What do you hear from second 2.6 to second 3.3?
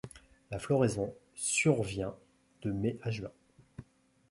de mai à juin.